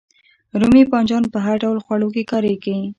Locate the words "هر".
1.45-1.55